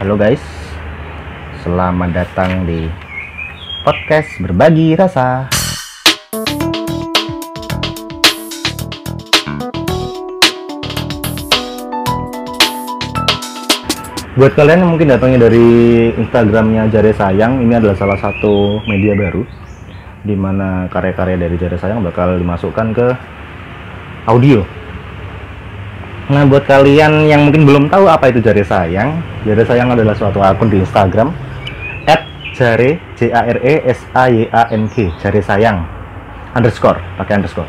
Halo 0.00 0.16
guys, 0.16 0.40
selamat 1.60 2.16
datang 2.16 2.64
di 2.64 2.88
podcast 3.84 4.32
berbagi 4.40 4.96
rasa. 4.96 5.44
Buat 14.40 14.56
kalian 14.56 14.88
yang 14.88 14.96
mungkin 14.96 15.12
datangnya 15.12 15.52
dari 15.52 15.68
Instagramnya 16.16 16.88
Jare 16.88 17.12
Sayang, 17.12 17.60
ini 17.60 17.76
adalah 17.76 17.92
salah 18.00 18.16
satu 18.16 18.80
media 18.88 19.12
baru 19.12 19.44
di 20.24 20.32
mana 20.32 20.88
karya-karya 20.88 21.36
dari 21.44 21.60
Jare 21.60 21.76
Sayang 21.76 22.00
bakal 22.00 22.40
dimasukkan 22.40 22.88
ke 22.96 23.06
audio. 24.24 24.79
Nah, 26.30 26.46
buat 26.46 26.62
kalian 26.62 27.26
yang 27.26 27.50
mungkin 27.50 27.66
belum 27.66 27.84
tahu 27.90 28.06
apa 28.06 28.30
itu 28.30 28.38
Jare 28.38 28.62
Sayang, 28.62 29.18
Jare 29.42 29.66
Sayang 29.66 29.90
adalah 29.90 30.14
suatu 30.14 30.38
akun 30.38 30.70
di 30.70 30.78
Instagram 30.78 31.34
@jare 32.54 33.02
j 33.18 33.34
a 33.34 33.42
r 33.50 33.58
e 33.58 33.74
s 33.82 34.06
a 34.14 34.30
y 34.30 34.46
a 34.46 34.62
n 34.70 34.86
g 34.86 35.10
Jare 35.18 35.42
Sayang 35.42 35.82
underscore 36.54 37.02
pakai 37.18 37.42
underscore. 37.42 37.66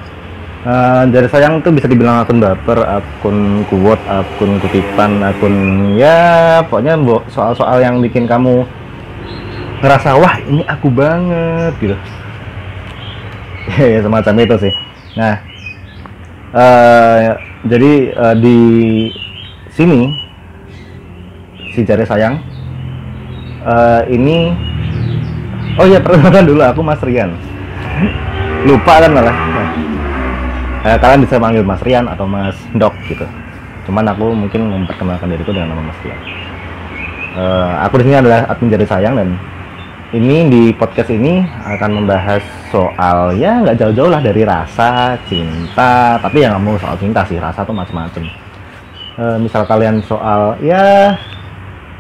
Uh, 0.62 1.10
Jare 1.10 1.26
Sayang 1.26 1.66
itu 1.66 1.74
bisa 1.74 1.90
dibilang 1.90 2.22
akun 2.22 2.38
baper, 2.38 2.86
akun 2.86 3.66
kuwot, 3.66 3.98
akun 4.06 4.62
kutipan, 4.62 5.26
akun 5.26 5.56
ya 5.98 6.62
pokoknya 6.70 7.02
soal-soal 7.34 7.82
yang 7.82 7.98
bikin 7.98 8.30
kamu 8.30 8.62
ngerasa 9.82 10.22
wah 10.22 10.38
ini 10.38 10.62
aku 10.70 10.86
banget 10.94 11.74
gitu. 11.82 11.98
ya 13.98 14.06
semacam 14.06 14.34
itu 14.38 14.70
sih. 14.70 14.74
Nah, 15.18 15.36
eh, 16.54 17.51
jadi 17.68 17.92
eh, 18.10 18.36
di 18.42 18.60
sini 19.72 20.10
si 21.72 21.86
Jare 21.86 22.06
Sayang 22.06 22.42
eh, 23.62 24.02
ini 24.10 24.50
oh 25.78 25.86
ya 25.86 26.02
perkenalkan 26.02 26.46
dulu 26.50 26.62
aku 26.66 26.82
Mas 26.82 27.02
Rian. 27.06 27.32
Lupa 28.62 29.02
kan 29.02 29.12
malah. 29.14 29.36
Nah, 30.82 30.98
kalian 30.98 31.22
bisa 31.26 31.38
panggil 31.38 31.62
Mas 31.62 31.82
Rian 31.86 32.06
atau 32.10 32.26
Mas 32.26 32.58
Dok 32.74 32.94
gitu. 33.06 33.26
Cuman 33.86 34.06
aku 34.10 34.34
mungkin 34.34 34.70
memperkenalkan 34.70 35.30
diriku 35.30 35.54
dengan 35.54 35.74
nama 35.78 35.90
Mas 35.90 36.00
Rian. 36.02 36.20
Eh, 37.32 37.72
aku 37.86 38.02
di 38.02 38.04
sini 38.10 38.18
adalah 38.18 38.50
admin 38.50 38.74
Jare 38.74 38.86
Sayang 38.90 39.16
dan 39.16 39.30
ini 40.12 40.50
di 40.52 40.62
podcast 40.76 41.08
ini 41.14 41.46
akan 41.64 42.04
membahas 42.04 42.44
soal 42.72 43.36
ya 43.36 43.60
nggak 43.62 43.78
jauh-jauh 43.78 44.08
lah 44.10 44.24
dari 44.24 44.42
rasa 44.48 45.20
cinta 45.28 46.16
tapi 46.18 46.42
ya 46.42 46.56
nggak 46.56 46.64
mau 46.64 46.80
soal 46.80 46.96
cinta 46.98 47.22
sih 47.28 47.38
rasa 47.38 47.68
tuh 47.68 47.76
macem-macem. 47.76 48.24
Eh, 49.20 49.38
misal 49.44 49.68
kalian 49.68 50.00
soal 50.08 50.56
ya 50.64 51.14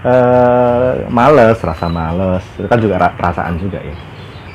eh, 0.02 0.92
males 1.12 1.60
rasa 1.60 1.92
males 1.92 2.42
itu 2.56 2.66
kan 2.66 2.80
juga 2.80 2.96
ra- 2.98 3.16
perasaan 3.16 3.60
juga 3.60 3.84
ya. 3.84 3.96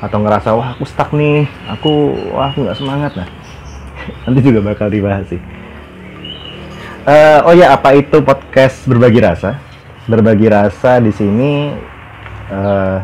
Atau 0.01 0.21
ngerasa 0.25 0.53
wah 0.57 0.73
aku 0.73 0.83
stuck 0.89 1.13
nih 1.13 1.45
aku 1.69 2.17
wah 2.33 2.49
aku 2.49 2.65
nggak 2.65 2.77
semangat 2.77 3.11
nah 3.13 3.29
nanti 4.25 4.39
juga 4.41 4.59
bakal 4.73 4.89
dibahas 4.89 5.25
sih. 5.29 5.41
Eh, 7.07 7.39
oh 7.45 7.55
ya 7.55 7.71
apa 7.77 7.95
itu 7.95 8.19
podcast 8.19 8.83
berbagi 8.89 9.21
rasa? 9.23 9.55
Berbagi 10.09 10.49
rasa 10.51 10.99
di 10.99 11.13
sini 11.15 11.71
eh, 12.51 12.97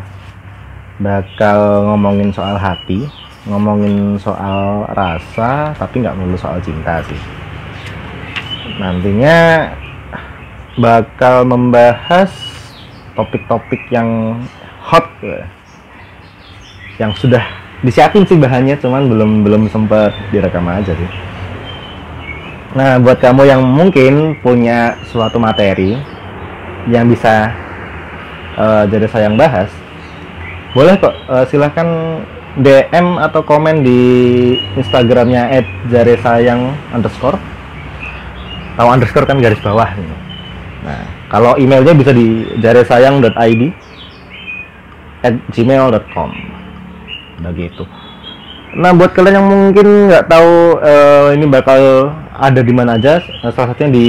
bakal 1.01 1.89
ngomongin 1.89 2.29
soal 2.29 2.53
hati, 2.53 3.09
ngomongin 3.49 4.17
soal 4.21 4.85
rasa, 4.93 5.73
tapi 5.73 6.05
nggak 6.05 6.13
melulu 6.13 6.37
soal 6.37 6.61
cinta 6.61 7.01
sih. 7.07 7.17
Nantinya 8.77 9.69
bakal 10.77 11.45
membahas 11.45 12.29
topik-topik 13.13 13.89
yang 13.93 14.41
hot, 14.81 15.05
ya. 15.21 15.45
yang 17.01 17.13
sudah 17.17 17.41
disiapin 17.81 18.25
sih 18.25 18.37
bahannya, 18.37 18.77
cuman 18.77 19.09
belum 19.09 19.31
belum 19.41 19.63
sempat 19.69 20.13
direkam 20.29 20.69
aja 20.69 20.93
sih. 20.93 21.11
Nah, 22.73 22.97
buat 22.97 23.21
kamu 23.21 23.45
yang 23.45 23.61
mungkin 23.61 24.33
punya 24.41 24.97
suatu 25.05 25.37
materi 25.37 25.93
yang 26.89 27.05
bisa 27.05 27.53
eh, 28.57 28.83
jadi 28.89 29.05
sayang 29.05 29.37
bahas, 29.37 29.69
boleh 30.73 30.97
kok 30.97 31.13
eh, 31.13 31.45
silahkan 31.49 31.87
DM 32.57 33.17
atau 33.17 33.41
komen 33.45 33.81
di 33.81 34.01
Instagramnya 34.77 35.49
@jaresayang 35.89 36.93
underscore 36.93 37.37
atau 38.77 38.89
underscore 38.89 39.29
kan 39.29 39.37
garis 39.37 39.61
bawah 39.61 39.89
nih. 39.93 40.05
Nah 40.85 41.01
kalau 41.29 41.57
emailnya 41.57 41.93
bisa 41.93 42.09
di 42.13 42.45
jaresayang.id 42.61 43.61
at 45.23 45.35
gmail.com 45.53 46.29
begitu. 47.41 47.85
Nah 48.73 48.93
buat 48.97 49.13
kalian 49.13 49.37
yang 49.37 49.47
mungkin 49.49 50.09
nggak 50.09 50.25
tahu 50.25 50.81
eh, 50.81 51.27
ini 51.37 51.45
bakal 51.45 52.13
ada 52.33 52.61
di 52.65 52.73
mana 52.73 52.97
aja, 52.97 53.21
eh, 53.21 53.51
salah 53.53 53.73
satunya 53.73 53.93
di 53.93 54.07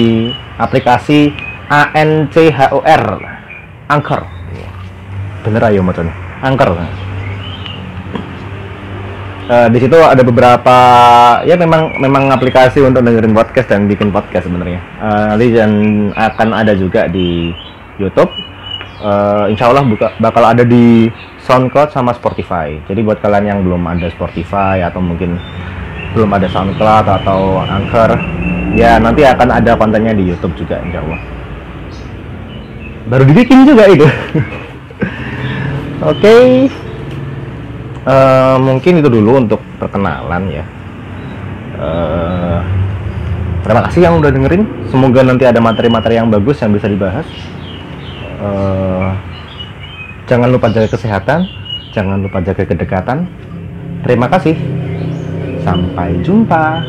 aplikasi 0.56 1.28
ANCHOR 1.68 3.04
Anchor. 3.88 4.20
Bener 5.44 5.60
ayo 5.68 5.84
macamnya 5.84 6.23
Anchor. 6.44 6.76
Eh, 9.44 9.68
di 9.68 9.76
situ 9.76 10.00
ada 10.00 10.24
beberapa 10.24 10.76
ya 11.44 11.52
memang 11.52 12.00
memang 12.00 12.32
aplikasi 12.32 12.80
untuk 12.80 13.04
dengerin 13.04 13.36
podcast 13.36 13.68
dan 13.68 13.84
bikin 13.84 14.08
podcast 14.08 14.48
sebenarnya. 14.48 14.80
Eh, 14.80 15.24
nanti 15.28 15.46
dan 15.52 15.72
akan 16.16 16.48
ada 16.56 16.72
juga 16.72 17.12
di 17.12 17.52
YouTube. 18.00 18.32
Eh, 19.04 19.52
insya 19.52 19.68
Allah 19.68 19.84
buka, 19.84 20.16
bakal 20.16 20.48
ada 20.48 20.64
di 20.64 21.12
SoundCloud 21.44 21.92
sama 21.92 22.16
Spotify. 22.16 22.80
Jadi 22.88 23.04
buat 23.04 23.20
kalian 23.20 23.44
yang 23.44 23.60
belum 23.60 23.84
ada 23.84 24.08
Spotify 24.08 24.80
atau 24.80 25.04
mungkin 25.04 25.36
belum 26.16 26.30
ada 26.32 26.48
SoundCloud 26.48 27.04
atau 27.04 27.60
Anchor, 27.68 28.16
ya 28.72 28.96
nanti 28.96 29.28
akan 29.28 29.60
ada 29.60 29.76
kontennya 29.76 30.16
di 30.16 30.24
YouTube 30.24 30.56
juga 30.56 30.80
insya 30.80 31.04
Allah. 31.04 31.20
Baru 33.12 33.28
dibikin 33.28 33.68
juga 33.68 33.92
itu. 33.92 34.08
Oke. 36.04 36.68
Eh, 38.04 38.56
mungkin 38.60 39.00
itu 39.00 39.08
dulu 39.08 39.40
untuk 39.40 39.60
perkenalan 39.80 40.52
ya. 40.52 40.64
Eh, 41.80 42.58
terima 43.64 43.80
kasih 43.88 44.00
yang 44.04 44.20
udah 44.20 44.28
dengerin. 44.28 44.68
Semoga 44.92 45.24
nanti 45.24 45.48
ada 45.48 45.64
materi-materi 45.64 46.20
yang 46.20 46.28
bagus 46.28 46.60
yang 46.60 46.76
bisa 46.76 46.92
dibahas. 46.92 47.24
Eh, 48.36 49.08
jangan 50.28 50.52
lupa 50.52 50.68
jaga 50.68 50.92
kesehatan, 50.92 51.48
jangan 51.96 52.20
lupa 52.20 52.44
jaga 52.44 52.68
kedekatan. 52.68 53.24
Terima 54.04 54.28
kasih. 54.28 54.60
Sampai 55.64 56.20
jumpa. 56.20 56.84